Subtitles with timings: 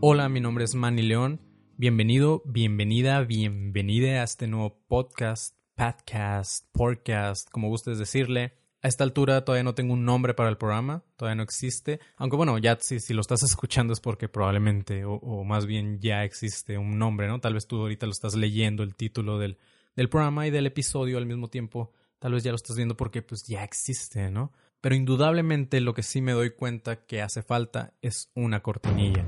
[0.00, 1.40] Hola, mi nombre es Manny León.
[1.76, 8.52] Bienvenido, bienvenida, bienvenida a este nuevo podcast, podcast, podcast, como gustes decirle.
[8.80, 11.98] A esta altura todavía no tengo un nombre para el programa, todavía no existe.
[12.16, 16.78] Aunque bueno, ya si, lo estás escuchando es porque probablemente, o, más bien ya existe
[16.78, 17.40] un nombre, ¿no?
[17.40, 19.58] Tal vez tú ahorita lo estás leyendo el título del,
[19.96, 21.92] del programa y del episodio al mismo tiempo.
[22.20, 24.52] Tal vez ya lo estás viendo porque pues ya existe, ¿no?
[24.80, 29.26] Pero indudablemente lo que sí me doy cuenta que hace falta es una cortinilla.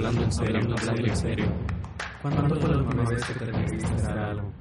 [0.00, 1.44] Hablando en serio, hablando en serio.
[2.22, 4.52] ¿Cuándo fue la última vez que te decidiste hacer algo?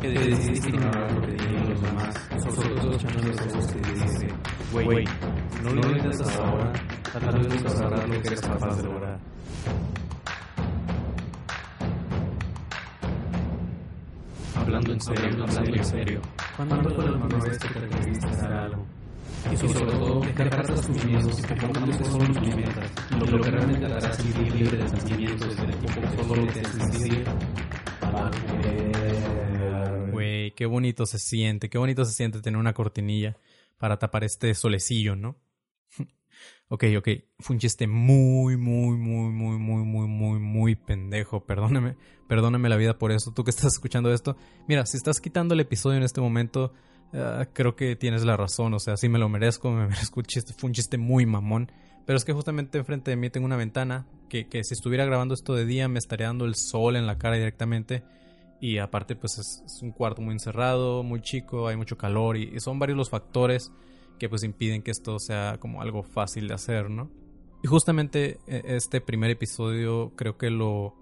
[0.00, 4.28] Que decidiste ignorar lo que dijeron los demás, sobre todo escuchando esa voz que dice,
[4.72, 5.04] wey,
[5.62, 6.72] no lo intentas hasta ahora,
[7.12, 9.18] tal vez no sabrás lo que eres capaz de lograr.
[14.56, 16.20] Hablando en serio, hablando en serio.
[16.56, 18.86] ¿Cuándo fue la última vez que te decidiste hacer algo?
[19.52, 23.86] Y sobre todo que tus miedos y que pongas solo tus metas, lo que realmente
[23.86, 27.24] te hará sentir libre de sentimientos de poco solo te sentir
[30.12, 33.36] Güey, qué bonito se siente, qué bonito se siente tener una cortinilla
[33.78, 35.36] para tapar este solecillo, ¿no?
[36.68, 41.46] ok, ok, fue un chiste muy, muy, muy, muy, muy, muy, muy, muy pendejo.
[41.46, 41.96] Perdóname,
[42.28, 43.32] perdóname la vida por eso.
[43.32, 44.36] Tú que estás escuchando esto,
[44.68, 46.74] mira, si estás quitando el episodio en este momento,
[47.12, 50.26] Ah, creo que tienes la razón, o sea, sí me lo merezco, me merezco un
[50.26, 51.70] chiste, fue un chiste muy mamón.
[52.06, 55.34] Pero es que justamente enfrente de mí tengo una ventana que, que, si estuviera grabando
[55.34, 58.02] esto de día me estaría dando el sol en la cara directamente.
[58.60, 62.78] Y aparte pues es, un cuarto muy encerrado, muy chico, hay mucho calor y, son
[62.78, 63.72] varios los factores
[64.18, 67.10] que pues impiden que esto sea como algo fácil de hacer, ¿no?
[67.62, 70.94] Y justamente e, este primer episodio creo que lo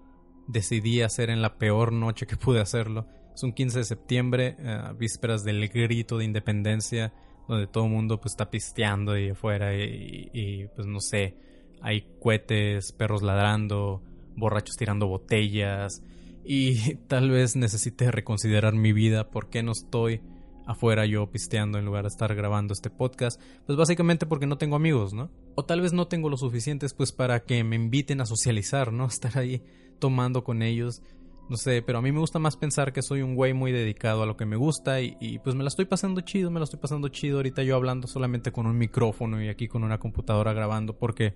[0.47, 4.81] decidí hacer en la peor noche que pude hacerlo es un 15 de septiembre, eh,
[4.97, 7.13] vísperas del grito de independencia,
[7.47, 11.35] donde todo el mundo pues está pisteando ahí afuera y, pues no sé,
[11.81, 14.03] hay cohetes, perros ladrando,
[14.35, 16.03] borrachos tirando botellas
[16.43, 20.21] y tal vez necesite reconsiderar mi vida, por qué no estoy
[20.69, 24.75] afuera yo pisteando en lugar de estar grabando este podcast, pues básicamente porque no tengo
[24.75, 25.31] amigos, ¿no?
[25.55, 29.05] O tal vez no tengo lo suficientes pues para que me inviten a socializar, ¿no?
[29.07, 29.63] Estar ahí
[29.97, 31.01] tomando con ellos
[31.49, 34.21] no sé, pero a mí me gusta más pensar que soy un güey muy dedicado
[34.21, 36.79] a lo que me gusta y, pues me la estoy pasando chido, me la estoy
[36.79, 40.97] pasando chido ahorita yo hablando solamente con un micrófono y aquí con una computadora grabando
[40.97, 41.33] porque,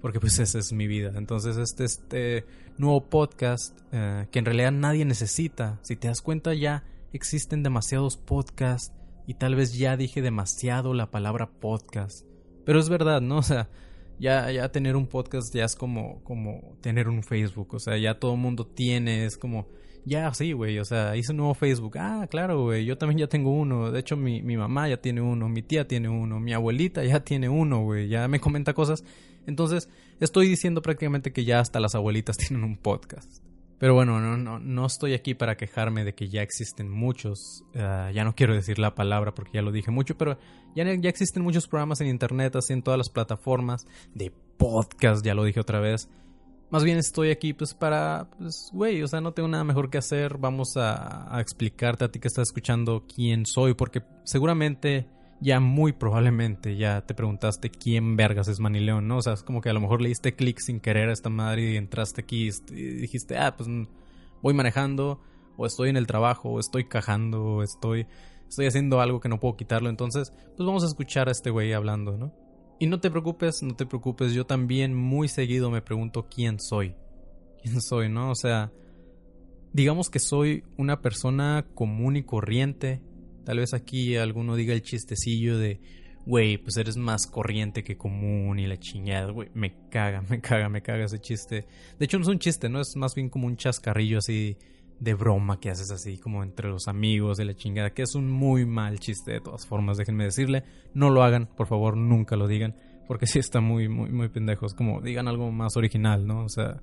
[0.00, 1.12] porque pues esa es mi vida.
[1.16, 2.46] Entonces este, este
[2.78, 8.16] nuevo podcast eh, que en realidad nadie necesita, si te das cuenta ya existen demasiados
[8.16, 8.94] podcasts
[9.26, 12.24] y tal vez ya dije demasiado la palabra podcast.
[12.64, 13.38] Pero es verdad, ¿no?
[13.38, 13.68] O sea,
[14.18, 18.18] ya, ya tener un podcast ya es como, como tener un Facebook, o sea, ya
[18.18, 19.68] todo el mundo tiene, es como,
[20.04, 23.28] ya sí, güey, o sea, hice un nuevo Facebook, ah, claro, güey, yo también ya
[23.28, 26.52] tengo uno, de hecho mi, mi mamá ya tiene uno, mi tía tiene uno, mi
[26.52, 29.04] abuelita ya tiene uno, güey, ya me comenta cosas,
[29.46, 29.88] entonces
[30.20, 33.45] estoy diciendo prácticamente que ya hasta las abuelitas tienen un podcast.
[33.78, 38.10] Pero bueno, no, no, no estoy aquí para quejarme de que ya existen muchos, ah,
[38.12, 40.38] ya no quiero decir la palabra porque ya lo dije mucho, pero
[40.74, 45.34] ya, ya existen muchos programas en internet, así en todas las plataformas de podcast, ya
[45.34, 46.08] lo dije otra vez.
[46.70, 49.98] Más bien estoy aquí pues para, pues, güey, o sea, no tengo nada mejor que
[49.98, 55.06] hacer, vamos a, a explicarte a ti que estás escuchando quién soy, porque seguramente
[55.40, 59.18] ya muy probablemente ya te preguntaste quién vergas es Manileón, ¿no?
[59.18, 61.28] O sea, es como que a lo mejor le diste clic sin querer a esta
[61.28, 63.68] madre y entraste aquí y dijiste, ah, pues
[64.42, 65.20] voy manejando,
[65.56, 68.06] o estoy en el trabajo, o estoy cajando, o estoy,
[68.48, 71.72] estoy haciendo algo que no puedo quitarlo, entonces, pues vamos a escuchar a este güey
[71.72, 72.32] hablando, ¿no?
[72.78, 76.94] Y no te preocupes, no te preocupes, yo también muy seguido me pregunto quién soy.
[77.62, 78.30] ¿Quién soy, no?
[78.30, 78.70] O sea,
[79.72, 83.00] digamos que soy una persona común y corriente
[83.46, 85.78] Tal vez aquí alguno diga el chistecillo de,
[86.26, 90.68] güey, pues eres más corriente que común y la chingada, güey, me caga, me caga,
[90.68, 91.64] me caga ese chiste.
[91.96, 92.80] De hecho no es un chiste, ¿no?
[92.80, 94.56] Es más bien como un chascarrillo así
[94.98, 98.28] de broma que haces así como entre los amigos de la chingada, que es un
[98.28, 102.48] muy mal chiste de todas formas, déjenme decirle, no lo hagan, por favor, nunca lo
[102.48, 102.74] digan,
[103.06, 106.42] porque sí está muy, muy, muy pendejo, es como digan algo más original, ¿no?
[106.42, 106.82] O sea,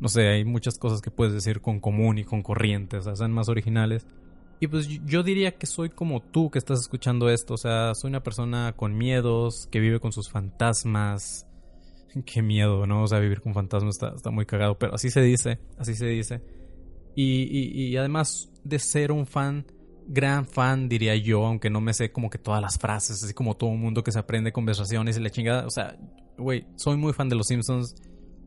[0.00, 3.14] no sé, hay muchas cosas que puedes decir con común y con corriente, o sea,
[3.14, 4.08] sean más originales.
[4.62, 8.10] Y pues yo diría que soy como tú que estás escuchando esto, o sea, soy
[8.10, 11.46] una persona con miedos, que vive con sus fantasmas.
[12.26, 13.04] Qué miedo, ¿no?
[13.04, 16.42] O sea, vivir con fantasmas está, muy cagado, pero así se dice, así se dice.
[17.16, 19.66] Y, y, además de ser un fan,
[20.06, 23.56] gran fan diría yo, aunque no me sé como que todas las frases, así como
[23.56, 25.98] todo el mundo que se aprende conversaciones y la chingada, o sea,
[26.36, 27.94] güey, soy muy fan de los Simpsons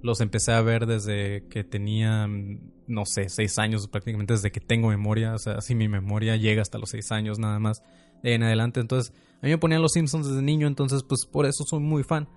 [0.03, 4.89] los empecé a ver desde que tenía, no sé, seis años, prácticamente desde que tengo
[4.89, 5.33] memoria.
[5.33, 7.81] O sea, si mi memoria llega hasta los seis años nada más
[8.21, 8.81] de en adelante.
[8.81, 12.03] Entonces, a mí me ponían los Simpsons desde niño, entonces pues por eso soy muy
[12.03, 12.27] fan.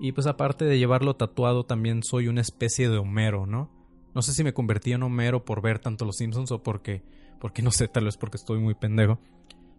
[0.00, 3.70] Y pues aparte de llevarlo tatuado, también soy una especie de Homero, ¿no?
[4.16, 7.04] No sé si me convertí en Homero por ver tanto Los Simpsons o porque,
[7.40, 9.20] porque no sé, tal vez porque estoy muy pendejo.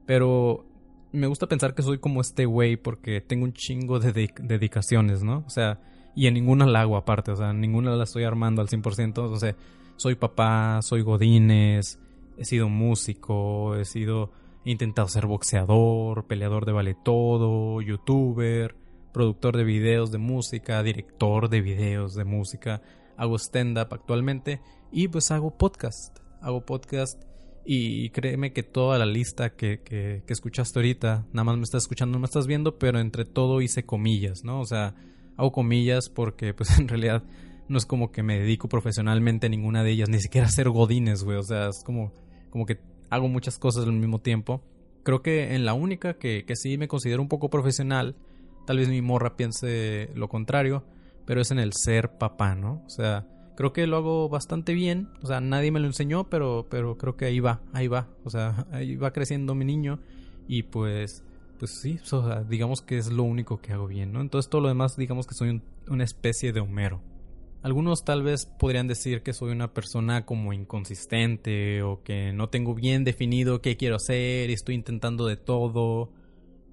[0.05, 0.65] Pero
[1.11, 5.43] me gusta pensar que soy como este güey porque tengo un chingo de dedicaciones, ¿no?
[5.45, 5.81] O sea,
[6.15, 9.17] y en ninguna la hago aparte, o sea, en ninguna la estoy armando al 100%,
[9.17, 9.55] o sea,
[9.95, 11.99] soy papá, soy godines,
[12.37, 14.31] he sido músico, he sido
[14.65, 18.75] he intentado ser boxeador, peleador de vale todo, youtuber,
[19.11, 22.81] productor de videos de música, director de videos de música,
[23.17, 24.61] hago stand up actualmente
[24.91, 27.21] y pues hago podcast, hago podcast
[27.65, 32.13] y créeme que toda la lista que, que, escuchaste ahorita, nada más me estás escuchando,
[32.13, 34.59] no me estás viendo, pero entre todo hice comillas, ¿no?
[34.59, 34.95] O sea,
[35.37, 37.23] hago comillas porque pues en realidad
[37.67, 40.69] no es como que me dedico profesionalmente a ninguna de ellas, ni siquiera a ser
[40.69, 42.11] godines, güey, o sea, es como,
[42.49, 44.61] como que hago muchas cosas al mismo tiempo.
[45.03, 48.15] Creo que en la única que, que sí me considero un poco profesional,
[48.65, 50.83] tal vez mi morra piense lo contrario,
[51.25, 52.83] pero es en el ser papá, ¿no?
[52.85, 56.67] O sea, creo que lo hago bastante bien, o sea, nadie me lo enseñó, pero,
[56.69, 59.99] pero creo que ahí va, ahí va, o sea, ahí va creciendo mi niño
[60.47, 61.23] y pues
[61.59, 61.99] pues sí,
[62.49, 64.21] digamos que es lo único que hago bien, ¿no?
[64.21, 67.01] Entonces todo lo demás, digamos que soy una especie de Homero.
[67.61, 72.75] Algunos tal vez podrían decir que soy una persona como inconsistente o que no tengo
[72.75, 76.11] bien definido qué quiero hacer y estoy intentando de todo.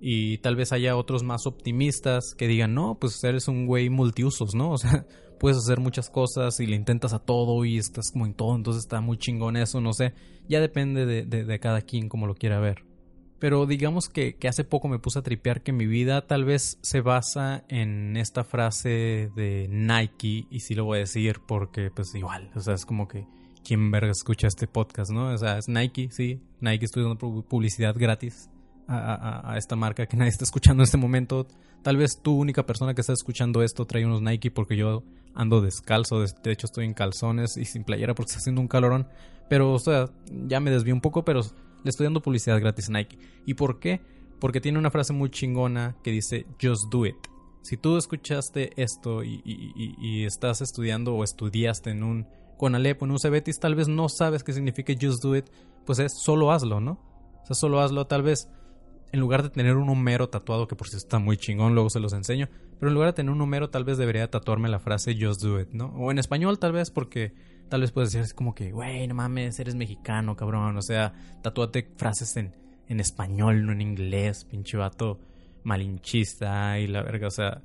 [0.00, 4.54] Y tal vez haya otros más optimistas que digan, no, pues eres un güey multiusos,
[4.54, 4.70] ¿no?
[4.72, 5.06] O sea,
[5.38, 8.82] puedes hacer muchas cosas y le intentas a todo y estás como en todo, entonces
[8.82, 10.14] está muy chingón eso, no sé.
[10.48, 12.89] Ya depende de, de cada quien como lo quiera ver.
[13.40, 16.78] Pero digamos que, que, hace poco me puse a tripear que mi vida tal vez
[16.82, 22.14] se basa en esta frase de Nike, y sí lo voy a decir porque pues
[22.14, 23.26] igual, o sea, es como que
[23.64, 25.32] quién verga escucha este podcast, ¿no?
[25.32, 28.50] O sea, es Nike, sí, Nike estoy dando publicidad gratis
[28.86, 31.46] a, a, a, esta marca que nadie está escuchando en este momento.
[31.82, 35.02] Tal vez tú, única persona que está escuchando esto, trae unos Nike porque yo
[35.34, 39.08] ando descalzo, de hecho estoy en calzones y sin playera porque está haciendo un calorón.
[39.48, 40.10] Pero, o sea,
[40.46, 41.40] ya me desvío un poco, pero
[41.82, 43.18] le estoy dando publicidad gratis Nike.
[43.46, 44.00] ¿Y por qué?
[44.38, 47.16] Porque tiene una frase muy chingona que dice Just do it.
[47.62, 53.18] Si tú escuchaste esto y, estás estudiando o estudiaste en un Conalep o en un
[53.18, 55.46] Cebetis, tal vez no sabes qué significa Just do it,
[55.84, 56.92] pues es solo hazlo, ¿no?
[57.42, 58.48] O sea, solo hazlo, tal vez
[59.12, 62.00] en lugar de tener un número tatuado, que por si está muy chingón, luego se
[62.00, 62.48] los enseño,
[62.78, 65.60] pero en lugar de tener un número, tal vez debería tatuarme la frase Just do
[65.60, 65.86] it, ¿no?
[65.96, 67.34] O en español, tal vez, porque
[67.70, 70.76] tal vez puedes decir así como que, güey, no mames, eres mexicano, cabrón.
[70.76, 72.54] O sea, tatúate frases en,
[72.88, 75.20] en español, no en inglés, pinche vato
[75.62, 77.62] malinchista y la verga, o sea.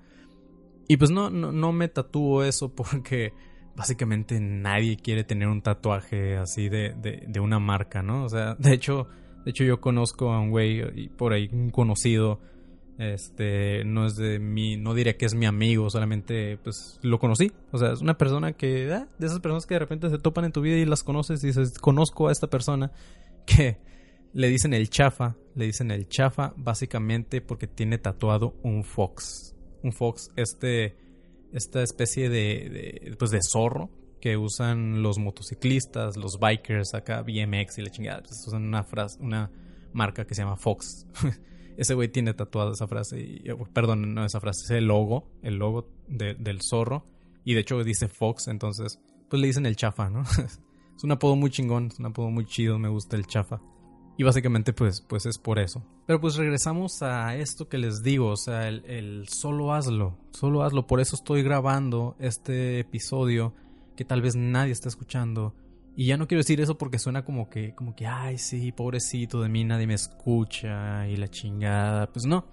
[0.87, 3.33] Y pues no, no, no me tatúo eso porque
[3.75, 8.23] básicamente nadie quiere tener un tatuaje así de, de, de una marca, ¿no?
[8.23, 9.07] O sea, de hecho,
[9.43, 12.39] de hecho yo conozco a un güey por ahí, un conocido
[12.97, 17.51] este, no es de mí, no diría que es mi amigo, solamente pues lo conocí.
[17.71, 20.45] O sea, es una persona que, ah, de esas personas que de repente se topan
[20.45, 22.91] en tu vida y las conoces y dices, conozco a esta persona
[23.45, 23.77] que
[24.33, 29.55] le dicen el chafa, le dicen el chafa básicamente porque tiene tatuado un fox.
[29.83, 30.95] Un fox, este,
[31.53, 33.89] esta especie de, pues de zorro
[34.19, 39.21] que usan los motociclistas, los bikers acá, BMX y la chingada, pues usan una frase,
[39.21, 39.51] una
[39.93, 41.05] marca que se llama Fox.
[41.77, 45.55] ese güey tiene tatuada esa frase, y, eh, perdón, no esa frase, ese logo, el
[45.55, 47.05] logo del zorro,
[47.43, 50.23] y de hecho dice Fox, entonces, pues le dicen el chafa, ¿no?
[50.95, 53.61] es un apodo muy chingón, es un apodo muy chido, me gusta el chafa.
[54.17, 55.83] Y básicamente pues, pues es por eso.
[56.07, 60.63] Pero pues regresamos a esto que les digo, o sea, el, el solo hazlo, solo
[60.63, 60.87] hazlo.
[60.87, 63.53] Por eso estoy grabando este episodio
[63.97, 65.53] que tal vez nadie está escuchando
[65.95, 69.41] y ya no quiero decir eso porque suena como que, como que, ay, sí, pobrecito
[69.41, 72.11] de mí, nadie me escucha y la chingada.
[72.11, 72.45] Pues no,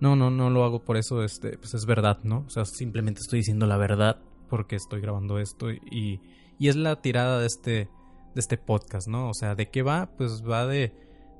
[0.00, 2.44] no, no, no lo hago por eso, este, pues es verdad, ¿no?
[2.46, 4.18] O sea, simplemente estoy diciendo la verdad
[4.50, 6.20] porque estoy grabando esto y,
[6.58, 7.88] y es la tirada de este,
[8.34, 9.30] de este podcast, ¿no?
[9.30, 10.10] O sea, ¿de qué va?
[10.18, 10.92] Pues va de,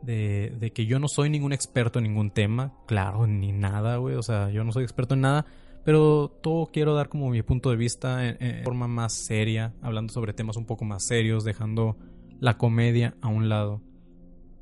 [0.03, 4.17] de, de que yo no soy ningún experto en ningún tema, claro, ni nada, güey,
[4.17, 5.47] o sea, yo no soy experto en nada,
[5.85, 10.33] pero todo quiero dar como mi punto de vista en, forma más seria, hablando sobre
[10.33, 11.99] temas un poco más serios, dejando
[12.41, 13.83] la comedia a un lado.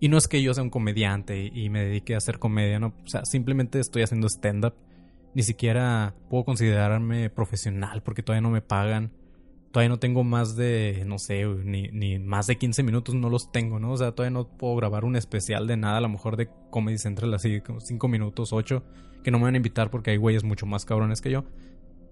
[0.00, 2.88] Y no es que yo sea un comediante y, me dedique a hacer comedia, no,
[3.04, 4.74] o sea, simplemente estoy haciendo stand-up.
[5.34, 9.12] Ni siquiera puedo considerarme profesional porque todavía no me pagan.
[9.70, 13.78] Todavía no tengo más de, no sé, ni, más de 15 minutos no los tengo,
[13.78, 13.92] ¿no?
[13.92, 16.98] O sea, todavía no puedo grabar un especial de nada, a lo mejor de Comedy
[16.98, 18.82] Central así, como 5 minutos, 8
[19.22, 21.44] que no me van a invitar porque hay güeyes mucho más cabrones que yo.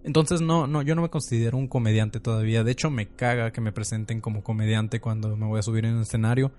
[0.03, 2.65] Entonces no, no, yo no me considero un comediante todavía.
[2.65, 5.97] De hecho, me caga que me presenten como comediante cuando me voy a subir en
[5.97, 6.53] un escenario.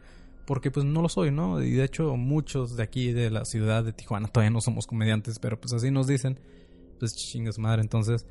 [0.46, 1.62] Porque pues no lo soy, ¿no?
[1.62, 5.40] Y de hecho muchos de aquí de la ciudad de Tijuana todavía no somos comediantes,
[5.40, 6.40] pero pues así nos dicen.
[7.00, 7.82] pues chingas madre.
[7.82, 8.26] Entonces,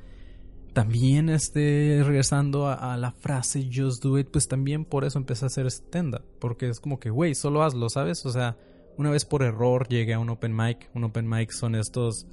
[0.73, 5.47] también este, regresando a, la frase just do it, pues también por eso empecé a
[5.47, 6.23] hacer stand-up.
[6.39, 8.25] Porque es como que, güey, solo hazlo, ¿sabes?
[8.25, 8.57] O sea,
[8.97, 10.89] una vez por error llegué a un open mic.
[10.93, 12.27] Un open mic son estos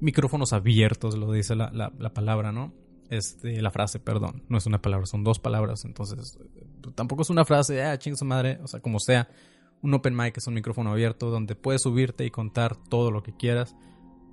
[0.00, 2.72] micrófonos abiertos, lo dice la, la, palabra, ¿no?
[3.10, 4.42] Este, la frase, perdón.
[4.48, 5.84] No es una palabra, son dos palabras.
[5.84, 6.38] Entonces,
[6.94, 8.58] tampoco es una frase, ah, ching su madre.
[8.62, 9.28] O sea, como sea,
[9.82, 13.36] un open mic es un micrófono abierto donde puedes subirte y contar todo lo que
[13.36, 13.76] quieras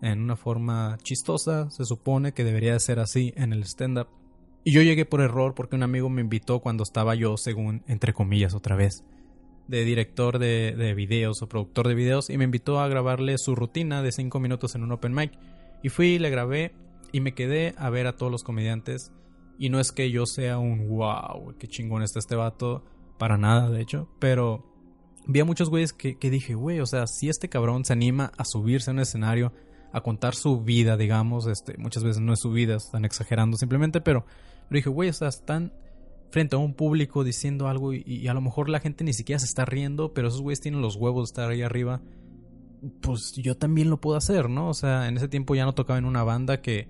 [0.02, 1.70] en una forma chistosa.
[1.70, 4.08] Se supone que debería de ser así en el stand-up.
[4.64, 8.14] Y yo llegué por error porque un amigo me invitó cuando estaba yo, según, entre
[8.14, 9.04] comillas, otra vez,
[9.72, 13.56] de director de, de videos o productor de videos y me invitó a grabarle su
[13.56, 15.32] rutina de 5 minutos en un open mic.
[15.82, 16.74] Y fui, le grabé
[17.14, 19.12] y me quedé a ver a todos los comediantes.
[19.58, 22.84] Y no es que yo sea un wow, qué chingón está este vato,
[23.18, 24.66] para nada, de hecho, pero
[25.28, 28.32] vi a muchos güeyes que, que dije, güey, o sea, si este cabrón se anima
[28.38, 29.54] a subirse a un escenario
[29.94, 34.02] a contar su vida, digamos, este, muchas veces no es su vida, están exagerando simplemente,
[34.02, 34.26] pero,
[34.68, 35.72] pero dije, güey, o sea, están
[36.32, 39.46] frente a un público diciendo algo y, a lo mejor la gente ni siquiera se
[39.46, 42.02] está riendo, pero esos güeyes tienen los huevos de estar ahí arriba,
[43.02, 44.70] pues yo también lo puedo hacer, ¿no?
[44.70, 46.88] O sea, en ese tiempo ya no tocaba en una banda que,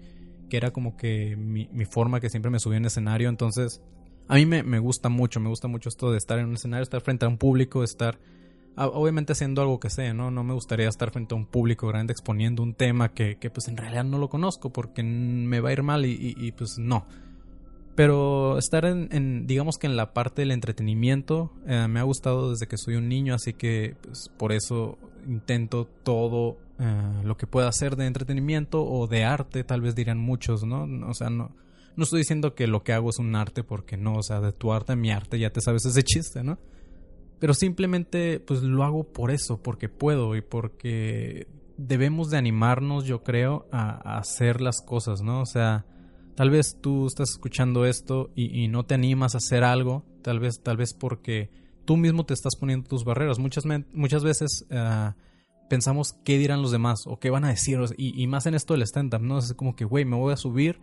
[0.49, 3.81] que era como que mi, mi forma que siempre me subía en escenario, entonces
[4.27, 6.83] a mí me, me gusta mucho, me gusta mucho esto de estar en un escenario,
[6.83, 8.19] estar frente a un público, estar
[8.75, 10.31] obviamente haciendo algo que sé, ¿no?
[10.31, 13.67] No me gustaría estar frente a un público grande exponiendo un tema que, que pues
[13.67, 17.05] en realidad no lo conozco porque me va a ir mal y, pues no.
[17.95, 22.67] Pero estar en, digamos que en la parte del entretenimiento eh, me ha gustado desde
[22.67, 27.67] que soy un niño, así que pues por eso intento todo eh, lo que pueda
[27.67, 30.87] hacer de entretenimiento o de arte, tal vez dirán muchos, ¿no?
[31.07, 31.51] O sea, no,
[31.95, 34.53] no estoy diciendo que lo que hago es un arte porque no, o sea, de
[34.53, 36.59] tu arte a mi arte ya te sabes ese chiste, ¿no?
[37.39, 43.23] Pero simplemente pues lo hago por eso, porque puedo y porque debemos de animarnos, yo
[43.23, 45.41] creo, a, hacer las cosas, ¿no?
[45.41, 45.85] O sea,
[46.41, 50.59] tal vez tú estás escuchando esto y, no te animas a hacer algo, tal vez,
[50.63, 51.51] tal vez porque
[51.85, 53.37] tú mismo te estás poniendo tus barreras.
[53.37, 55.13] Muchas, muchas veces ah,
[55.69, 58.81] pensamos qué dirán los demás o qué van a decir, y, más en esto del
[58.81, 59.37] stand-up, ¿no?
[59.37, 60.79] Es como que, güey, me voy a subir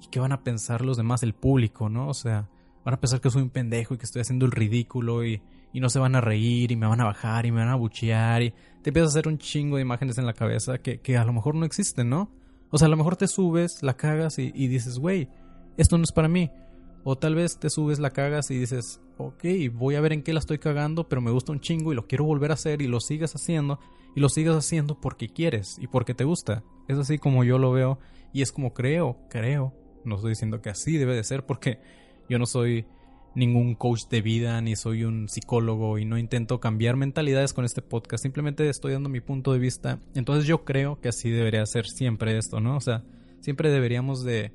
[0.00, 2.06] y qué van a pensar los demás, el público, ¿no?
[2.06, 2.48] O sea,
[2.84, 5.42] van a pensar que soy un pendejo y que estoy haciendo el ridículo y
[5.72, 7.74] y no se van a reír y me van a bajar y me van a
[7.74, 8.50] buchear y
[8.82, 11.32] te empiezas a hacer un chingo de imágenes en la cabeza que, que a lo
[11.32, 12.30] mejor no existen, ¿no?
[12.72, 15.28] O sea, a lo mejor te subes, la cagas y, dices, güey,
[15.76, 16.50] esto no es para mí.
[17.04, 20.32] O tal vez te subes, la cagas y dices, ok, voy a ver en qué
[20.32, 22.86] la estoy cagando, pero me gusta un chingo y lo quiero volver a hacer y
[22.86, 23.78] lo sigas haciendo
[24.16, 26.64] y lo sigas haciendo porque quieres y porque te gusta.
[26.88, 27.98] Es así como yo lo veo
[28.32, 29.74] y es como creo, creo.
[30.04, 31.78] No estoy diciendo que así debe de ser porque
[32.30, 32.86] yo no soy
[33.34, 37.82] ningún coach de vida ni soy un psicólogo y no intento cambiar mentalidades con este
[37.82, 40.00] podcast, simplemente estoy dando mi punto de vista.
[40.14, 42.76] Entonces yo creo que así debería ser siempre esto, ¿no?
[42.76, 43.04] O sea,
[43.40, 44.52] siempre deberíamos de,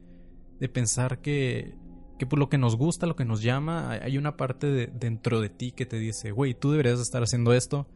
[0.60, 1.76] de pensar que,
[2.18, 5.42] que por lo que nos gusta, lo que nos llama, hay una parte de, dentro
[5.42, 7.88] de ti que te dice, güey, tú deberías estar haciendo esto.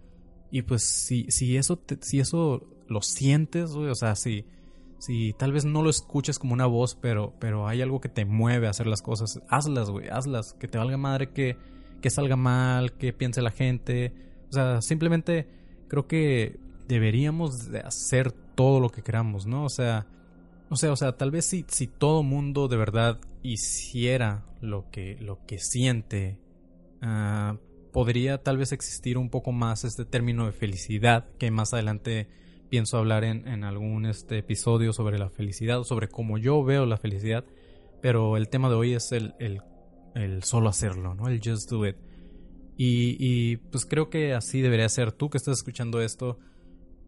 [0.52, 4.46] Y pues si, si, eso, si eso lo sientes, o sea, si
[5.02, 8.24] si tal vez no lo escuches como una voz, pero, pero hay algo que te
[8.24, 10.54] mueve a hacer las cosas, hazlas, güey, hazlas.
[10.54, 11.58] Que te valga madre que,
[12.02, 14.14] que salga mal, que piense la gente.
[14.52, 15.48] O sea, simplemente
[15.88, 19.66] creo que deberíamos de hacer todo lo que queramos, ¿no?
[19.66, 20.06] O sea,
[20.70, 25.18] o sea, o sea, tal vez si, si todo mundo de verdad hiciera lo que,
[25.20, 26.38] lo que siente,
[27.02, 27.58] ah,
[27.92, 32.30] podría tal vez existir un poco más este término de felicidad que más adelante
[32.72, 37.44] pienso hablar en, algún este episodio sobre la felicidad, sobre cómo yo veo la felicidad,
[38.02, 39.36] pero el tema de hoy es el,
[40.16, 41.28] el, solo hacerlo, ¿no?
[41.28, 41.98] El just do it.
[42.78, 46.40] Y, pues creo que así debería ser tú que estás escuchando esto.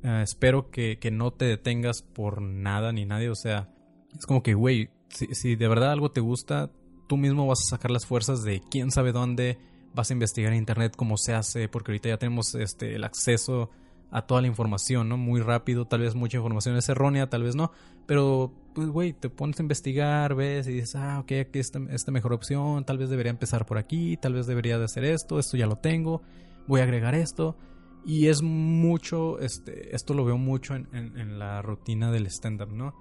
[0.04, 3.30] Eh, espero que, no te detengas por nada ni nadie.
[3.30, 3.74] O sea,
[4.20, 6.72] es como que, güey, si, si de verdad algo te gusta,
[7.08, 9.58] tú mismo vas a sacar las fuerzas de quién sabe dónde,
[9.96, 13.70] vas a investigar en internet cómo se hace, porque ahorita ya tenemos este, el acceso
[14.14, 15.18] a toda la información, ¿no?
[15.18, 17.72] Muy rápido, tal vez mucha información es errónea, tal vez no,
[18.06, 22.12] pero pues güey, te pones a investigar, ves y dices, ah, ok, aquí está esta
[22.12, 25.58] mejor opción, tal vez debería empezar por aquí, tal vez debería de hacer esto, esto
[25.58, 26.22] ya lo tengo,
[26.68, 27.58] voy a agregar esto.
[28.06, 32.94] Y es mucho, este, esto lo veo mucho en, en, la rutina del stand-up, ¿no?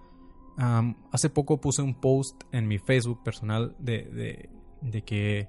[1.11, 4.51] hace poco puse un post en mi Facebook personal de, de,
[4.83, 5.49] de que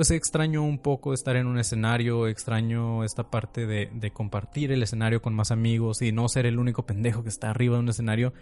[0.00, 5.20] pues extraño un poco estar en un escenario, extraño esta parte de, compartir el escenario
[5.20, 8.32] con más amigos y no ser el único pendejo que está arriba de un escenario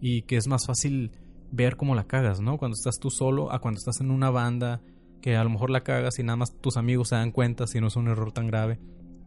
[0.00, 1.10] y que es más fácil
[1.50, 2.56] ver cómo la cagas, ¿no?
[2.56, 4.80] Cuando estás tú solo a cuando estás en una banda
[5.20, 7.80] que a lo mejor la cagas y nada más tus amigos se dan cuenta si
[7.80, 8.78] no es un error tan grave.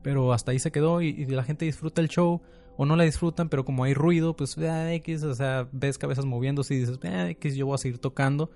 [0.02, 2.42] pero hasta ahí se quedó y, y la gente disfruta el show
[2.78, 6.24] o no la disfrutan, pero como hay ruido, pues ah, X, o sea, ves cabezas
[6.24, 8.50] moviéndose y dices, ah, X, yo voy a seguir tocando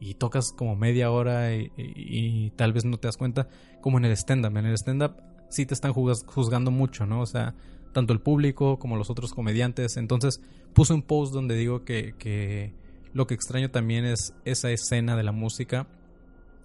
[0.00, 3.48] y tocas como media hora y, tal vez no te das cuenta,
[3.80, 4.56] como en el stand-up.
[4.56, 5.16] En el stand-up
[5.48, 7.20] sí te están juzgando mucho, ¿no?
[7.20, 7.54] O sea,
[7.92, 9.96] tanto el público como los otros comediantes.
[9.96, 10.40] Entonces
[10.74, 12.74] puse un post donde digo que, que
[13.12, 15.86] lo que extraño también es esa escena de la música,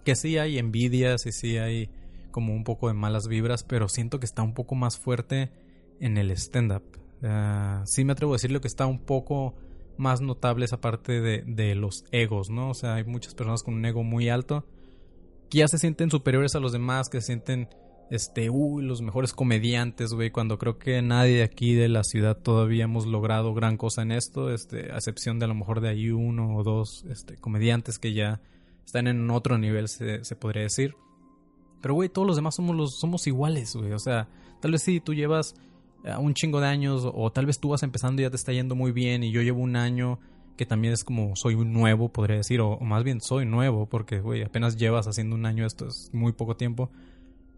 [0.03, 1.89] que sí hay envidias y sí hay
[2.31, 5.51] como un poco de malas vibras, pero siento que está un poco más fuerte
[5.99, 6.83] en el stand-up.
[7.23, 9.53] Ah, sí me atrevo a decirlo que está un poco
[9.97, 12.69] más notable esa parte de, de los egos, ¿no?
[12.69, 14.65] O sea, hay muchas personas con un ego muy alto
[15.51, 17.67] que ya se sienten superiores a los demás, que se sienten,
[18.09, 22.37] este, uy, los mejores comediantes, güey, cuando creo que nadie de aquí de la ciudad
[22.37, 25.89] todavía hemos logrado gran cosa en esto, este, a excepción de a lo mejor de
[25.89, 28.39] ahí uno o dos, este, comediantes que ya
[28.85, 30.95] están en otro nivel, se, podría decir.
[31.81, 33.91] Pero, güey, todos los demás somos, los, somos iguales, güey.
[33.91, 34.29] O sea,
[34.61, 35.55] tal vez si tú llevas
[36.19, 38.75] un chingo de años o tal vez tú vas empezando y ya te está yendo
[38.75, 40.19] muy bien y yo llevo un año
[40.57, 44.19] que también es como soy nuevo, podría decir, o, o más bien soy nuevo porque,
[44.19, 46.91] güey, apenas llevas haciendo un año, esto es muy poco tiempo.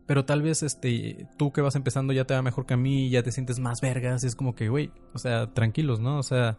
[0.05, 3.09] Pero tal vez este tú que vas empezando ya te va mejor que a mí,
[3.09, 6.17] ya te sientes más vergas, y es como que, güey, o sea, tranquilos, ¿no?
[6.17, 6.57] O sea,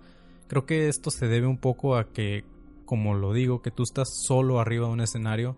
[0.49, 2.45] creo que esto se debe un poco a que,
[2.85, 5.57] como lo digo, que tú estás solo arriba de un escenario,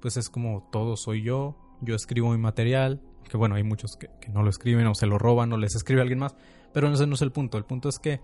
[0.00, 3.00] pues es como todo soy yo, yo escribo mi material,
[3.30, 5.74] que bueno, hay muchos que, que no lo escriben o se lo roban o les
[5.74, 6.34] escribe alguien más,
[6.72, 8.20] pero ese no es el punto, el punto es que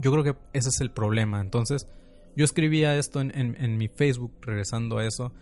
[0.00, 1.88] yo creo que ese es el problema, entonces
[2.36, 5.32] yo escribía esto en, en, mi Facebook, regresando a eso,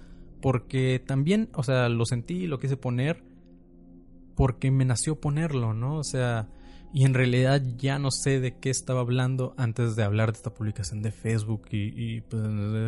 [0.43, 3.23] porque también, o sea, lo sentí, lo quise poner,
[4.35, 5.99] porque me nació ponerlo, ¿no?
[5.99, 6.49] O sea,
[6.93, 10.53] y en realidad ya no sé de qué estaba hablando antes de hablar de esta
[10.53, 12.43] publicación de Facebook y, y, pues,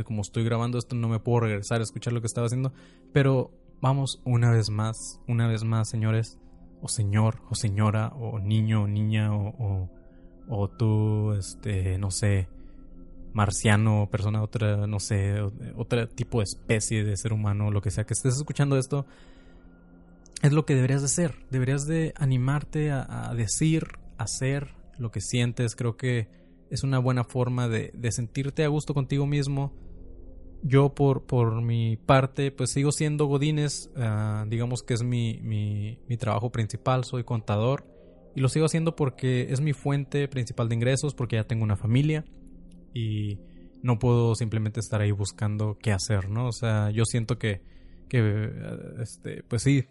[0.04, 2.72] como estoy grabando esto no me puedo regresar a escuchar lo que estaba haciendo,
[3.12, 3.52] pero
[3.82, 6.38] vamos una vez más, una vez más, señores,
[6.80, 9.90] o señor, o señora, o niño, o niña, o,
[10.48, 12.48] o, tú, este, no sé,
[13.34, 15.42] marciano, persona, otra, no sé,
[15.76, 19.04] otro tipo de especie de ser humano, lo que sea que estés escuchando esto,
[20.42, 21.34] es lo que deberías de hacer.
[21.50, 25.76] Deberías de animarte a, a decir, hacer lo que sientes.
[25.76, 26.28] Creo que
[26.70, 29.72] es una buena forma de sentirte a gusto contigo mismo.
[30.62, 36.16] Yo por, por mi parte, pues sigo siendo Godines, uh, digamos que es mi, mi,
[36.16, 37.84] trabajo principal, soy contador
[38.36, 41.76] y lo sigo haciendo porque es mi fuente principal de ingresos, porque ya tengo una
[41.76, 42.24] familia
[42.94, 43.40] y
[43.82, 46.46] no puedo simplemente estar ahí buscando qué hacer, ¿no?
[46.46, 47.62] O sea, yo siento que,
[48.08, 48.50] que
[49.00, 49.86] este, pues sí,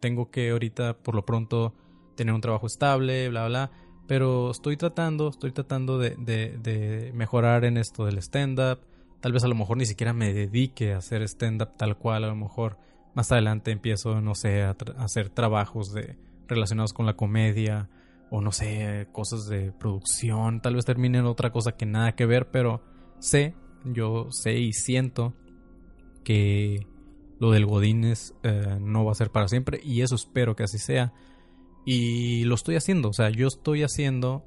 [0.00, 1.74] tengo que ahorita por lo pronto
[2.16, 3.70] tener un trabajo estable, bla, bla,
[4.06, 8.80] pero estoy tratando, estoy tratando de, de, de mejorar en esto del stand-up.
[9.22, 12.26] Tal vez a lo mejor ni siquiera me dedique a hacer stand-up tal cual, a
[12.26, 12.76] lo mejor
[13.14, 16.16] más adelante empiezo, no sé, a, hacer trabajos de,
[16.48, 17.88] relacionados con la comedia
[18.30, 22.26] o no sé, cosas de producción, tal vez termine en otra cosa que nada que
[22.26, 22.82] ver, pero
[23.20, 23.54] sé,
[23.84, 25.34] yo sé y siento
[26.24, 26.86] que
[27.38, 30.78] lo del Godines eh, no va a ser para siempre y eso espero que así
[30.78, 31.12] sea.
[31.84, 34.44] Y lo estoy haciendo, o sea, yo estoy haciendo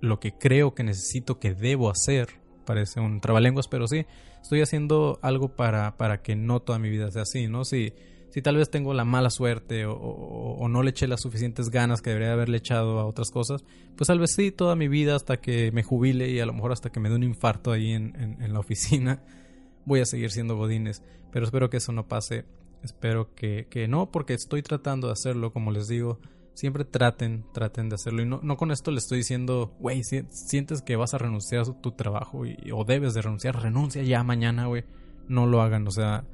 [0.00, 2.39] lo que creo que necesito que debo hacer.
[2.64, 4.06] Parece un trabalenguas, pero sí,
[4.42, 7.64] estoy haciendo algo para, para que no toda mi vida sea así, ¿no?
[7.64, 7.92] Si,
[8.30, 12.00] si tal vez tengo la mala suerte o, o, no le eché las suficientes ganas
[12.00, 13.64] que debería haberle echado a otras cosas,
[13.96, 16.72] pues tal vez sí, toda mi vida hasta que me jubile y a lo mejor
[16.72, 19.22] hasta que me dé un infarto ahí en, en, en la oficina,
[19.84, 21.02] voy a seguir siendo Godines.
[21.32, 22.44] Pero espero que eso no pase.
[22.82, 26.18] Espero que, que no, porque estoy tratando de hacerlo, como les digo.
[26.54, 28.22] Siempre traten, traten de hacerlo.
[28.22, 31.62] Y no, no con esto le estoy diciendo, güey, si, sientes que vas a renunciar
[31.62, 34.84] a tu trabajo y, o debes de renunciar, renuncia ya mañana, güey.
[35.28, 36.24] No lo hagan, o sea,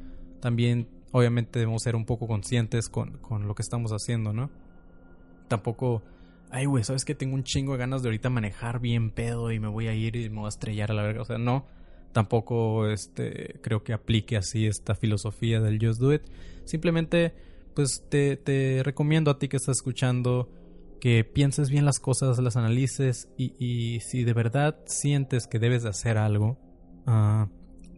[0.40, 4.50] también obviamente debemos ser un poco conscientes con, con lo que estamos haciendo, ¿no?
[5.48, 6.02] Tampoco,
[6.50, 9.60] ay, güey, ¿sabes que Tengo un chingo de ganas de ahorita manejar bien pedo y
[9.60, 11.22] me voy a ir y me voy a estrellar a la verga.
[11.22, 11.66] O sea, no,
[12.12, 16.22] tampoco este, creo que aplique así esta filosofía del just do it.
[16.64, 17.34] Simplemente,
[17.76, 20.48] pues te, te recomiendo a ti que estás escuchando
[20.98, 25.82] que pienses bien las cosas, las analices y, y si de verdad sientes que debes
[25.82, 26.58] de hacer algo,
[27.06, 27.46] uh,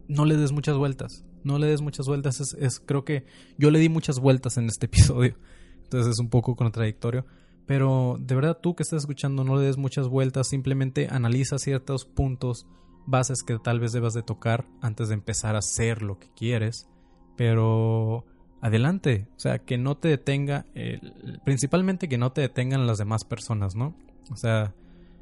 [0.09, 1.23] no le des muchas vueltas.
[1.45, 2.41] No le des muchas vueltas.
[2.41, 3.25] Es, es, creo que
[3.57, 5.37] yo le di muchas vueltas en este episodio.
[5.83, 7.25] Entonces es un poco contradictorio.
[7.65, 10.49] Pero de verdad tú que estás escuchando no le des muchas vueltas.
[10.49, 12.67] Simplemente analiza ciertos puntos,
[13.07, 16.89] bases que tal vez debas de tocar antes de empezar a hacer lo que quieres.
[17.37, 18.25] Pero
[18.61, 19.27] adelante.
[19.35, 20.65] O sea, que no te detenga.
[20.75, 20.99] Eh,
[21.43, 23.95] principalmente que no te detengan las demás personas, ¿no?
[24.31, 24.73] O sea,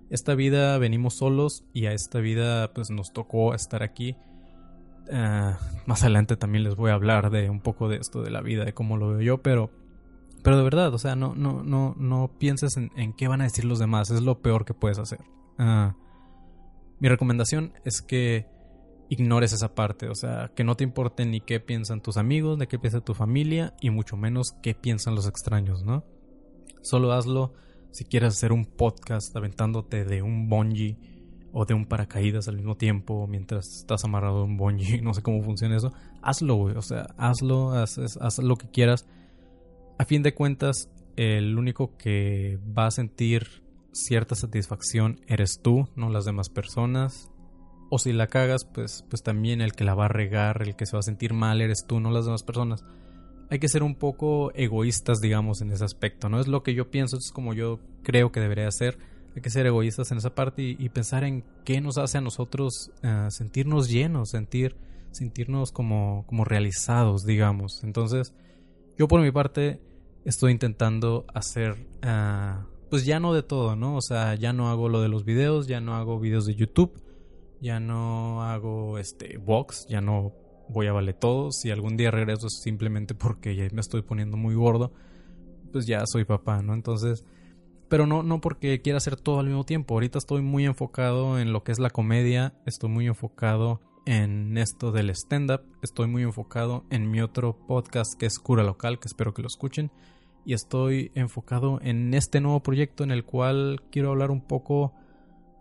[0.09, 4.15] esta vida venimos solos y a esta vida pues nos tocó estar aquí.
[5.09, 8.41] Uh, más adelante también les voy a hablar de un poco de esto de la
[8.41, 9.71] vida, de cómo lo veo yo, pero,
[10.43, 13.45] pero de verdad, o sea, no, no, no, no pienses en, en qué van a
[13.45, 14.09] decir los demás.
[14.09, 15.19] Es lo peor que puedes hacer.
[15.57, 15.95] Ah,
[16.99, 18.47] mi recomendación es que
[19.09, 22.67] ignores esa parte, o sea, que no te importe ni qué piensan tus amigos, de
[22.67, 26.03] qué piensa tu familia y mucho menos qué piensan los extraños, ¿no?
[26.81, 27.53] Solo hazlo
[27.91, 30.97] si quieres hacer un podcast aventándote de un bungee
[31.53, 35.21] o de un paracaídas al mismo tiempo mientras estás amarrado a un bungee, no sé
[35.21, 39.07] cómo funciona eso, hazlo, güey, o sea, hazlo, haz, haz lo que quieras.
[39.97, 46.09] A fin de cuentas, el único que va a sentir cierta satisfacción eres tú, no
[46.09, 47.31] las demás personas.
[47.89, 50.85] O si la cagas, pues, pues también el que la va a regar, el que
[50.85, 52.83] se va a sentir mal eres tú, no las demás personas.
[53.49, 56.27] Hay que ser un poco egoístas, digamos, en ese aspecto.
[56.27, 58.97] No es lo que yo pienso, es como yo creo que debería ser.
[59.35, 62.91] Hay que ser egoístas en esa parte y, pensar en qué nos hace a nosotros
[63.03, 64.75] eh, sentirnos llenos, sentir,
[65.11, 67.83] sentirnos como, como realizados, digamos.
[67.83, 68.33] Entonces,
[68.97, 69.79] yo por mi parte
[70.25, 72.53] estoy intentando hacer eh,
[72.89, 73.95] pues ya no de todo, ¿no?
[73.95, 76.91] O sea, ya no hago lo de los videos, ya no hago videos de YouTube,
[77.61, 80.33] ya no hago este box, ya no
[80.69, 81.51] voy a vale todo.
[81.51, 84.91] Si algún día regreso simplemente porque ya me estoy poniendo muy gordo,
[85.71, 86.73] pues ya soy papá, ¿no?
[86.73, 87.23] Entonces,
[87.89, 89.93] pero no, no porque quiera hacer todo al mismo tiempo.
[89.93, 94.91] Ahorita estoy muy enfocado en lo que es la comedia, estoy muy enfocado en esto
[94.91, 99.33] del stand-up, estoy muy enfocado en mi otro podcast que es Cura Local, que espero
[99.33, 99.91] que lo escuchen
[100.45, 104.93] y estoy enfocado en este nuevo proyecto en el cual quiero hablar un poco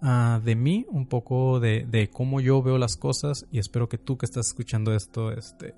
[0.07, 4.17] ah, de mí, un poco de, cómo yo veo las cosas y espero que tú
[4.17, 5.75] que estás escuchando esto, este,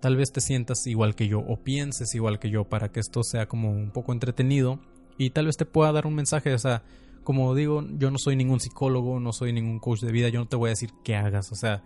[0.00, 3.22] tal vez te sientas igual que yo o pienses igual que yo para que esto
[3.24, 4.80] sea como un poco entretenido
[5.18, 6.82] y tal vez te pueda dar un mensaje, o sea,
[7.24, 10.46] como digo, yo no soy ningún psicólogo, no soy ningún coach de vida, yo no
[10.46, 11.82] te voy a decir qué hagas, o sea,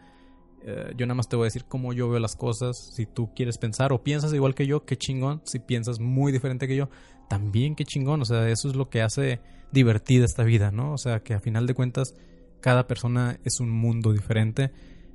[0.62, 2.76] eh, yo nada más te voy a decir cómo yo veo las cosas.
[2.94, 5.40] Si tú quieres pensar o piensas igual que yo, qué chingón.
[5.44, 6.88] Si piensas muy diferente que yo,
[7.28, 8.22] también qué chingón.
[8.22, 9.40] O sea, eso es lo que hace
[9.72, 10.92] divertida esta vida, ¿no?
[10.92, 12.14] O sea, que a final de cuentas,
[12.60, 14.70] cada persona es un mundo diferente.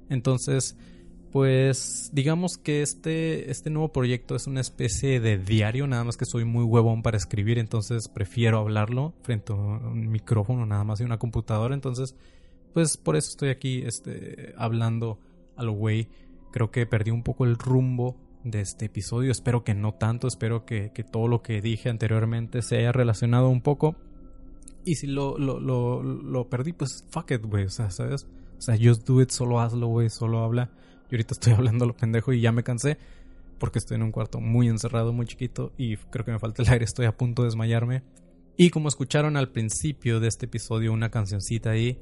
[0.09, 0.77] Entonces,
[1.31, 6.25] pues digamos que este, este nuevo proyecto es una especie de diario, nada más que
[6.25, 11.03] soy muy huevón para escribir, entonces prefiero hablarlo frente a un micrófono, nada más y
[11.03, 11.73] una computadora.
[11.73, 12.15] Entonces,
[12.73, 15.19] pues por eso estoy aquí este, hablando
[15.55, 16.07] a lo güey.
[16.51, 19.31] Creo que perdí un poco el rumbo de este episodio.
[19.31, 20.27] Espero que no tanto.
[20.27, 23.95] Espero que, todo lo que dije anteriormente se haya relacionado un poco.
[24.85, 27.65] Y si lo, lo, lo, perdí, pues fuck it, güey.
[27.65, 28.27] O sea, ¿sabes?
[28.57, 30.09] O sea, just do it, solo hazlo, güey.
[30.09, 30.69] Solo habla.
[31.09, 32.97] Yo ahorita estoy hablando lo pendejo y ya me cansé.
[33.59, 35.71] Porque estoy en un cuarto muy encerrado, muy chiquito.
[35.77, 36.85] Y creo que me falta el aire.
[36.85, 38.03] Estoy a punto de desmayarme.
[38.57, 41.99] Y como escucharon al principio de este episodio, una cancioncita ahí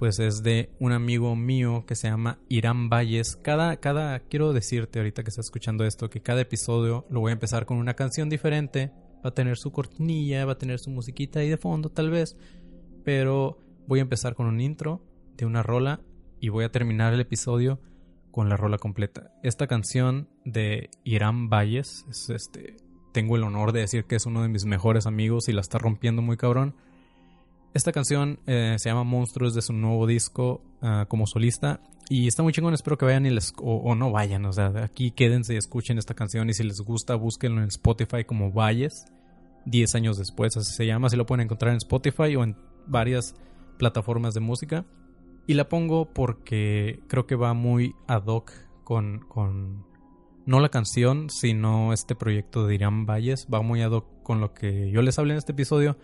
[0.00, 3.36] pues es de un amigo mío que se llama Irán Valles.
[3.36, 7.32] Cada, cada, quiero decirte ahorita que estás escuchando esto, que cada episodio lo voy a
[7.34, 8.92] empezar con una canción diferente.
[9.22, 12.38] Va a tener su cortinilla, va a tener su musiquita ahí de fondo tal vez.
[13.04, 15.04] Pero voy a empezar con un intro
[15.36, 16.00] de una rola
[16.40, 17.78] y voy a terminar el episodio
[18.30, 19.34] con la rola completa.
[19.42, 22.78] Esta canción de Irán Valles es este.
[23.12, 25.76] Tengo el honor de decir que es uno de mis mejores amigos y la está
[25.76, 26.74] rompiendo muy cabrón.
[27.72, 31.80] Esta canción eh, se llama Monstruos de su nuevo disco ah, como solista.
[32.08, 35.12] Y está muy chingón, espero que vayan y les, o, no vayan, o sea, aquí
[35.12, 39.04] quédense y escuchen esta canción y si les gusta búsquenlo en Spotify como Valles,
[39.66, 42.56] 10 años después, así se llama, si lo pueden encontrar en Spotify o en
[42.88, 43.36] varias
[43.78, 44.84] plataformas de música.
[45.46, 48.50] Y la pongo porque creo que va muy ad hoc
[48.82, 49.84] con, con
[50.46, 54.52] no la canción, sino este proyecto de Irán Valles, va muy ad hoc con lo
[54.52, 55.96] que yo les hablé en este episodio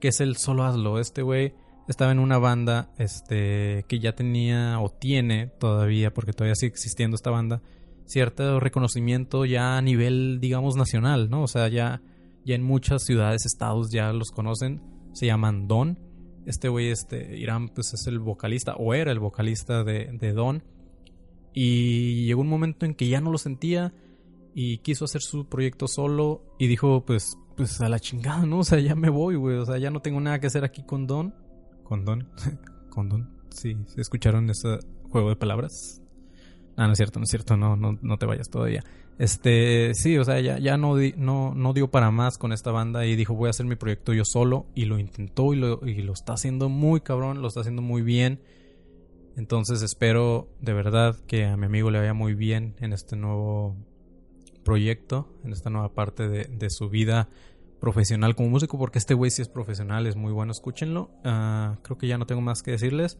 [0.00, 0.98] que es el solo hazlo.
[0.98, 1.54] Este güey
[1.88, 7.14] estaba en una banda este, que ya tenía o tiene todavía, porque todavía sigue existiendo
[7.14, 7.62] esta banda,
[8.06, 11.42] cierto reconocimiento ya a nivel, digamos, nacional, ¿no?
[11.42, 12.02] O sea, ya,
[12.44, 15.98] ya en muchas ciudades, estados ya los conocen, se llaman Don.
[16.46, 20.62] Este güey, este, Irán, pues es el vocalista, o era el vocalista de, de Don.
[21.54, 23.94] Y llegó un momento en que ya no lo sentía
[24.54, 28.58] y quiso hacer su proyecto solo y dijo, pues pues a la chingada, ¿no?
[28.60, 29.56] O sea, ya me voy, güey.
[29.56, 31.34] O sea, ya no tengo nada que hacer aquí con Don.
[31.82, 32.28] ¿Con Don?
[32.90, 33.30] ¿Con Don?
[33.50, 34.78] Sí, ¿escucharon ese
[35.10, 36.02] juego de palabras?
[36.76, 38.82] Ah, no es cierto, no es cierto, no, no, no te vayas todavía.
[39.18, 43.06] Este, sí, o sea, ya, ya no, no, no dio para más con esta banda
[43.06, 46.02] y dijo voy a hacer mi proyecto yo solo y lo intentó y lo, y
[46.02, 48.40] lo está haciendo muy cabrón, lo está haciendo muy bien.
[49.36, 53.76] Entonces espero de verdad que a mi amigo le vaya muy bien en este nuevo
[54.64, 57.28] proyecto, en esta nueva parte de, su vida
[57.80, 61.10] profesional como músico, porque este güey sí es profesional, es muy bueno, escúchenlo.
[61.22, 63.18] Ah, creo que ya no tengo más que decirles.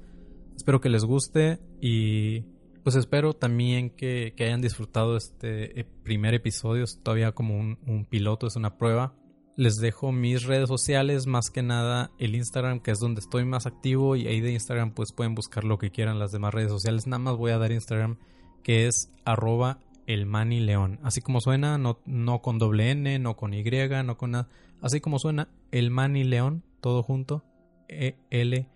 [0.56, 2.44] Espero que les guste y
[2.84, 6.84] pues espero también que, hayan disfrutado este eh, primer episodio.
[6.84, 9.14] Es todavía como un, piloto, es una prueba.
[9.56, 13.66] Les dejo mis redes sociales, más que nada el Instagram, que es donde estoy más
[13.66, 14.16] activo.
[14.16, 17.06] Y ahí de Instagram pues pueden buscar lo que quieran las demás redes sociales.
[17.06, 18.18] Nada más voy a dar Instagram,
[18.62, 20.26] que es arroba el
[20.66, 20.98] León.
[21.02, 23.64] Así como suena, no, con doble N, no con Y,
[24.04, 24.48] no con nada.
[24.80, 27.44] Así como suena, el Mani León, todo junto.
[27.88, 28.72] E-L-M-A-N-I-L-E-O-N.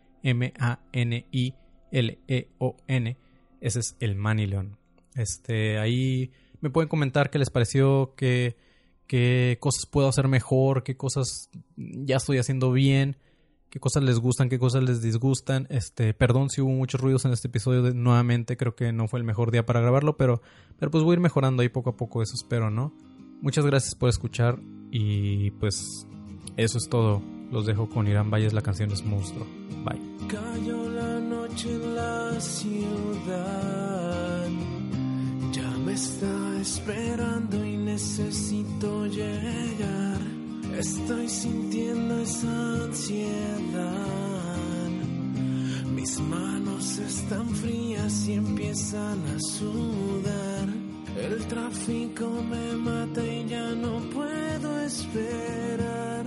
[3.60, 4.78] Ese es el Mani León.
[5.14, 8.56] Este, ahí me pueden comentar qué les pareció, qué,
[9.06, 13.16] qué cosas puedo hacer mejor, qué cosas ya estoy haciendo bien,
[13.70, 15.66] qué cosas les gustan, qué cosas les disgustan.
[15.70, 19.24] Este, perdón si hubo muchos ruidos en este episodio nuevamente, creo que no fue el
[19.24, 20.42] mejor día para grabarlo, pero,
[20.78, 22.92] pero pues voy a ir mejorando ahí poco a poco, eso espero, ¿no?
[23.40, 24.58] Muchas gracias por escuchar
[24.90, 26.06] y pues
[26.56, 27.22] eso es todo.
[27.50, 29.46] Los dejo con Irán Valles, la canción es Monstruo.
[29.84, 30.00] Bye.
[30.28, 34.48] Cayó la noche en la ciudad.
[35.52, 40.37] Ya me está esperando y necesito llegar.
[40.76, 44.08] Estoy sintiendo esa ansiedad.
[45.94, 50.68] Mis manos están frías y empiezan a sudar.
[51.16, 56.26] El tráfico me mata y ya no puedo esperar.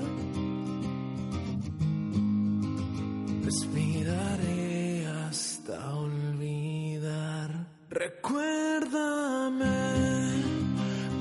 [3.44, 7.68] Respiraré hasta olvidar.
[7.90, 9.68] Recuérdame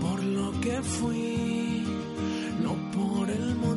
[0.00, 1.49] por lo que fui,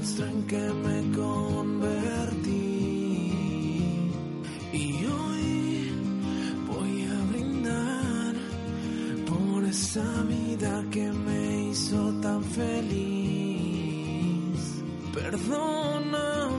[0.04, 2.52] monstruo en que me convertí.
[4.74, 5.92] Y hoy
[6.68, 8.34] voy a brindar
[9.26, 12.94] por esa vida que me hizo tan feliz.
[15.13, 16.54] Perdóname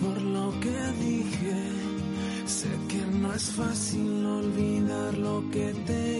[0.00, 1.72] por lo que dije.
[2.46, 6.19] Sé que no es fácil olvidar lo que te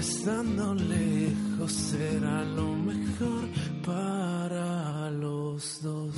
[0.00, 3.44] Estando lejos será lo mejor
[3.84, 6.14] para los dos.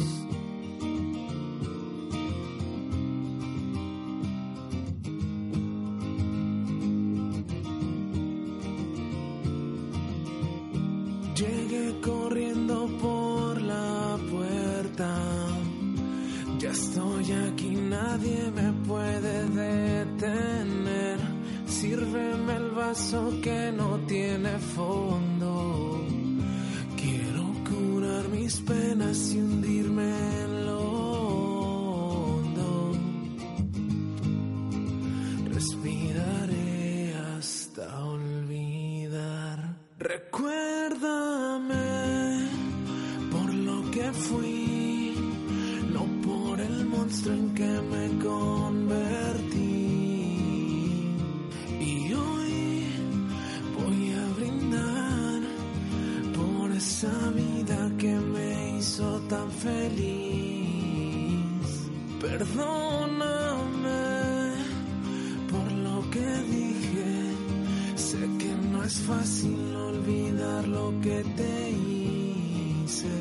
[57.03, 59.91] Esa vida que me hizo tan feliz.
[62.21, 63.73] Perdóname
[65.51, 67.11] por lo que dije.
[67.97, 73.15] Sé que no es fácil olvidar lo que te hice.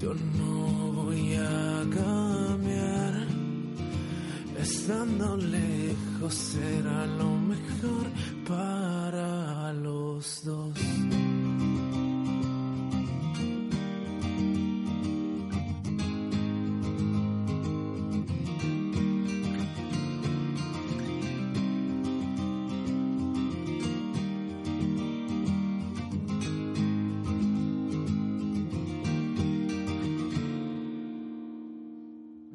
[0.00, 3.26] Yo no voy a cambiar.
[4.58, 8.13] Estando lejos será lo mejor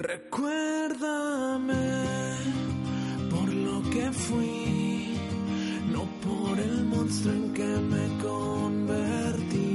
[0.10, 1.76] Recuérdame
[3.30, 5.13] por lo que fui,
[5.91, 9.68] no por el monstruo en que me convertí.